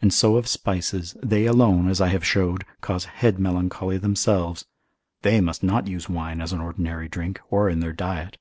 [0.00, 4.64] And so of spices, they alone, as I have showed, cause head melancholy themselves,
[5.22, 8.38] they must not use wine as an ordinary drink, or in their diet.